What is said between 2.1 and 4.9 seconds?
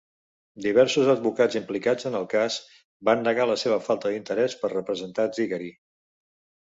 en el cas, van negar la seva falta d'interès per